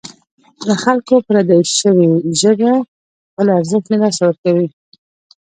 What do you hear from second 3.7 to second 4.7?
له لاسه ورکوي.